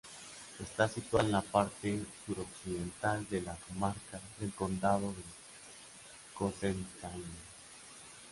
[0.59, 5.21] Está situada en la parte suroccidental de la comarca del Condado de
[6.33, 7.37] Cocentaina.